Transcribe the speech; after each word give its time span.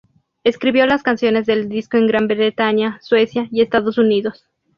Escribió 0.43 0.87
las 0.87 1.03
canciones 1.03 1.45
del 1.45 1.69
disco 1.69 1.95
en 1.95 2.07
Gran 2.07 2.27
Bretaña, 2.27 2.97
Suecia 3.03 3.47
y 3.51 3.61
Estados 3.61 3.99
Unidos. 3.99 4.47